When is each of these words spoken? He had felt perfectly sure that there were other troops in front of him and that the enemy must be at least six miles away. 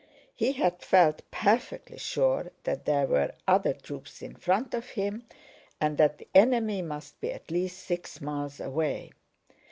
He 0.33 0.53
had 0.53 0.81
felt 0.81 1.21
perfectly 1.29 1.99
sure 1.99 2.51
that 2.63 2.85
there 2.85 3.05
were 3.05 3.33
other 3.47 3.73
troops 3.73 4.23
in 4.23 4.33
front 4.33 4.73
of 4.73 4.89
him 4.89 5.27
and 5.79 5.95
that 5.99 6.17
the 6.17 6.27
enemy 6.33 6.81
must 6.81 7.21
be 7.21 7.31
at 7.31 7.51
least 7.51 7.77
six 7.83 8.19
miles 8.19 8.59
away. 8.59 9.11